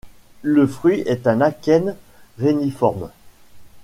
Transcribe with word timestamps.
Le 0.41 0.65
fruit 0.65 1.01
est 1.01 1.27
un 1.27 1.41
akène 1.41 1.95
réniforme. 2.39 3.11